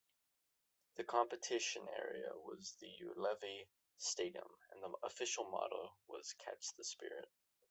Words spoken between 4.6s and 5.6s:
and the official